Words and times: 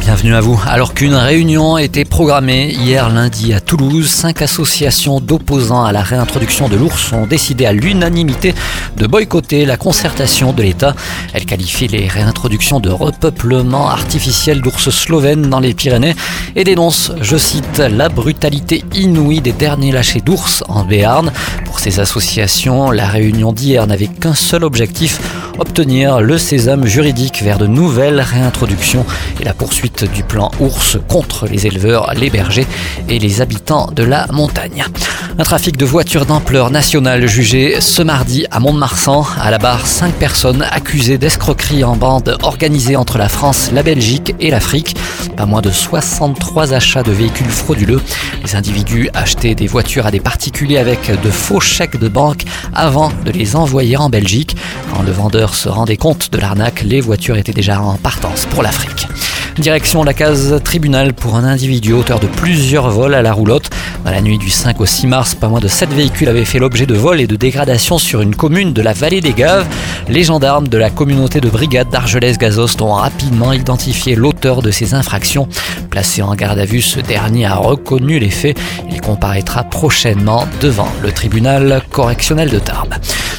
Bienvenue 0.00 0.34
à 0.34 0.40
vous. 0.40 0.58
Alors 0.66 0.94
qu'une 0.94 1.14
réunion 1.14 1.76
était 1.76 2.06
programmée 2.06 2.70
hier 2.72 3.10
lundi 3.10 3.52
à 3.52 3.60
Toulouse, 3.60 4.08
cinq 4.08 4.40
associations 4.40 5.20
d'opposants 5.20 5.84
à 5.84 5.92
la 5.92 6.02
réintroduction 6.02 6.68
de 6.68 6.76
l'ours 6.76 7.12
ont 7.12 7.26
décidé 7.26 7.66
à 7.66 7.72
l'unanimité 7.72 8.54
de 8.96 9.06
boycotter 9.06 9.66
la 9.66 9.76
concertation 9.76 10.52
de 10.54 10.62
l'État. 10.62 10.94
Elles 11.34 11.44
qualifient 11.44 11.88
les 11.88 12.08
réintroductions 12.08 12.80
de 12.80 12.88
repeuplement 12.88 13.90
artificiel 13.90 14.62
d'ours 14.62 14.88
slovènes 14.88 15.50
dans 15.50 15.60
les 15.60 15.74
Pyrénées 15.74 16.16
et 16.56 16.64
dénoncent, 16.64 17.12
je 17.20 17.36
cite, 17.36 17.78
la 17.78 18.08
brutalité 18.08 18.82
inouïe 18.94 19.42
des 19.42 19.52
derniers 19.52 19.92
lâchers 19.92 20.22
d'ours 20.22 20.64
en 20.68 20.82
Béarn. 20.84 21.30
Pour 21.66 21.78
ces 21.78 22.00
associations, 22.00 22.90
la 22.90 23.06
réunion 23.06 23.52
d'hier 23.52 23.86
n'avait 23.86 24.08
qu'un 24.08 24.34
seul 24.34 24.64
objectif, 24.64 25.20
obtenir 25.60 26.20
le 26.20 26.38
sésame 26.38 26.86
juridique 26.86 27.42
vers 27.42 27.58
de 27.58 27.66
nouvelles 27.66 28.20
réintroductions 28.20 29.04
et 29.40 29.44
la 29.44 29.52
poursuite 29.52 30.10
du 30.12 30.22
plan 30.22 30.50
ours 30.58 30.98
contre 31.06 31.46
les 31.46 31.66
éleveurs, 31.66 32.12
les 32.14 32.30
bergers 32.30 32.66
et 33.08 33.18
les 33.18 33.40
habitants 33.40 33.90
de 33.94 34.02
la 34.02 34.26
montagne. 34.32 34.84
Un 35.40 35.42
trafic 35.42 35.78
de 35.78 35.86
voitures 35.86 36.26
d'ampleur 36.26 36.70
nationale 36.70 37.26
jugé 37.26 37.80
ce 37.80 38.02
mardi 38.02 38.44
à 38.50 38.60
Mont-de-Marsan. 38.60 39.24
À 39.40 39.50
la 39.50 39.56
barre, 39.56 39.86
cinq 39.86 40.12
personnes 40.12 40.60
accusées 40.70 41.16
d'escroquerie 41.16 41.82
en 41.82 41.96
bande 41.96 42.36
organisée 42.42 42.94
entre 42.94 43.16
la 43.16 43.30
France, 43.30 43.70
la 43.72 43.82
Belgique 43.82 44.34
et 44.38 44.50
l'Afrique. 44.50 44.94
Pas 45.38 45.46
moins 45.46 45.62
de 45.62 45.70
63 45.70 46.74
achats 46.74 47.02
de 47.02 47.12
véhicules 47.12 47.48
frauduleux. 47.48 48.02
Les 48.44 48.54
individus 48.54 49.08
achetaient 49.14 49.54
des 49.54 49.66
voitures 49.66 50.04
à 50.04 50.10
des 50.10 50.20
particuliers 50.20 50.76
avec 50.76 51.10
de 51.22 51.30
faux 51.30 51.60
chèques 51.60 51.98
de 51.98 52.08
banque 52.08 52.44
avant 52.74 53.10
de 53.24 53.30
les 53.30 53.56
envoyer 53.56 53.96
en 53.96 54.10
Belgique. 54.10 54.58
Quand 54.94 55.00
le 55.00 55.10
vendeur 55.10 55.54
se 55.54 55.70
rendait 55.70 55.96
compte 55.96 56.30
de 56.32 56.36
l'arnaque, 56.36 56.82
les 56.82 57.00
voitures 57.00 57.38
étaient 57.38 57.54
déjà 57.54 57.80
en 57.80 57.94
partance 57.94 58.44
pour 58.44 58.62
l'Afrique. 58.62 59.08
Direction 59.58 60.04
la 60.04 60.14
case 60.14 60.60
tribunal 60.64 61.12
pour 61.12 61.36
un 61.36 61.44
individu 61.44 61.92
auteur 61.92 62.18
de 62.18 62.26
plusieurs 62.26 62.90
vols 62.90 63.14
à 63.14 63.20
la 63.20 63.32
roulotte. 63.32 63.68
Dans 64.04 64.10
la 64.10 64.22
nuit 64.22 64.38
du 64.38 64.48
5 64.48 64.80
au 64.80 64.86
6 64.86 65.06
mars, 65.06 65.34
pas 65.34 65.48
moins 65.48 65.60
de 65.60 65.68
7 65.68 65.90
véhicules 65.90 66.28
avaient 66.28 66.44
fait 66.44 66.58
l'objet 66.58 66.86
de 66.86 66.94
vols 66.94 67.20
et 67.20 67.26
de 67.26 67.36
dégradations 67.36 67.98
sur 67.98 68.22
une 68.22 68.34
commune 68.34 68.72
de 68.72 68.80
la 68.80 68.92
vallée 68.92 69.20
des 69.20 69.32
Gaves. 69.32 69.66
Les 70.08 70.24
gendarmes 70.24 70.68
de 70.68 70.78
la 70.78 70.88
communauté 70.90 71.40
de 71.40 71.50
brigade 71.50 71.90
d'Argelès-Gazost 71.90 72.80
ont 72.80 72.94
rapidement 72.94 73.52
identifié 73.52 74.14
l'auteur 74.14 74.62
de 74.62 74.70
ces 74.70 74.94
infractions. 74.94 75.48
Placé 75.90 76.22
en 76.22 76.34
garde 76.34 76.58
à 76.58 76.64
vue, 76.64 76.80
ce 76.80 77.00
dernier 77.00 77.44
a 77.44 77.56
reconnu 77.56 78.18
les 78.18 78.30
faits. 78.30 78.58
Il 78.90 79.00
comparaîtra 79.00 79.64
prochainement 79.64 80.48
devant 80.60 80.88
le 81.02 81.12
tribunal 81.12 81.82
correctionnel 81.90 82.48
de 82.48 82.58
Tarbes. 82.58 82.94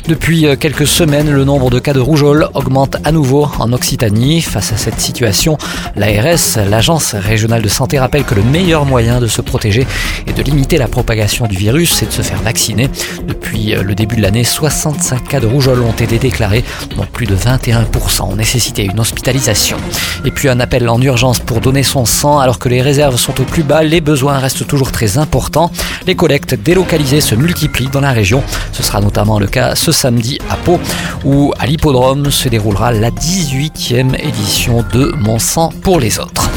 Depuis 0.07 0.45
quelques 0.59 0.87
semaines, 0.87 1.29
le 1.29 1.45
nombre 1.45 1.69
de 1.69 1.79
cas 1.79 1.93
de 1.93 1.99
rougeole 1.99 2.47
augmente 2.53 2.97
à 3.03 3.11
nouveau 3.11 3.47
en 3.59 3.71
Occitanie. 3.71 4.41
Face 4.41 4.73
à 4.73 4.77
cette 4.77 4.99
situation, 4.99 5.57
l'ARS, 5.95 6.57
l'Agence 6.69 7.13
régionale 7.13 7.61
de 7.61 7.69
santé, 7.69 7.99
rappelle 7.99 8.23
que 8.23 8.33
le 8.33 8.41
meilleur 8.41 8.85
moyen 8.85 9.19
de 9.19 9.27
se 9.27 9.41
protéger 9.41 9.85
et 10.27 10.33
de 10.33 10.41
limiter 10.41 10.77
la 10.77 10.87
propagation 10.87 11.45
du 11.45 11.55
virus, 11.55 11.93
c'est 11.93 12.07
de 12.07 12.11
se 12.11 12.23
faire 12.23 12.41
vacciner. 12.41 12.89
Depuis 13.27 13.75
le 13.75 13.93
début 13.93 14.15
de 14.15 14.23
l'année, 14.23 14.43
65 14.43 15.27
cas 15.27 15.39
de 15.39 15.47
rougeole 15.47 15.81
ont 15.81 15.91
été 15.91 16.17
déclarés, 16.17 16.63
dont 16.95 17.05
plus 17.05 17.27
de 17.27 17.35
21% 17.35 18.23
ont 18.23 18.35
nécessité 18.35 18.83
une 18.83 18.99
hospitalisation. 18.99 19.77
Et 20.25 20.31
puis 20.31 20.49
un 20.49 20.59
appel 20.59 20.89
en 20.89 20.99
urgence 20.99 21.39
pour 21.39 21.61
donner 21.61 21.83
son 21.83 22.05
sang 22.05 22.39
alors 22.39 22.59
que 22.59 22.69
les 22.69 22.81
réserves 22.81 23.17
sont 23.17 23.39
au 23.39 23.43
plus 23.43 23.63
bas, 23.63 23.83
les 23.83 24.01
besoins 24.01 24.39
restent 24.39 24.67
toujours 24.67 24.91
très 24.91 25.19
importants. 25.19 25.71
Les 26.07 26.15
collectes 26.15 26.55
délocalisées 26.55 27.21
se 27.21 27.35
multiplient 27.35 27.89
dans 27.91 28.01
la 28.01 28.11
région. 28.11 28.43
Ce 28.71 28.83
sera 28.83 28.99
notamment 28.99 29.39
le 29.39 29.47
cas 29.47 29.75
samedi 29.91 30.37
à 30.49 30.57
Pau, 30.57 30.79
où 31.25 31.53
à 31.57 31.65
l'hippodrome 31.65 32.29
se 32.29 32.49
déroulera 32.49 32.91
la 32.91 33.09
18e 33.09 34.15
édition 34.19 34.85
de 34.93 35.13
Mon 35.17 35.39
sang 35.39 35.71
pour 35.81 35.99
les 35.99 36.19
autres. 36.19 36.50